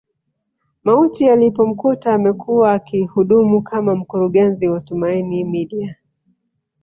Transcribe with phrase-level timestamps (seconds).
[0.83, 5.95] Mauti yalipomkuta amekuwa akihudumu kama mkurungezi wa Tumaini Media